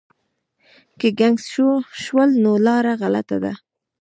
که 0.99 1.07
ګنګس 1.19 1.45
شول 2.05 2.29
نو 2.43 2.51
لاره 2.65 2.93
غلطه 3.01 3.37
ده. 3.43 3.53